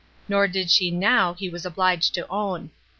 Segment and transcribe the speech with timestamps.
[0.27, 2.71] Nor did she now, he was obUged to own.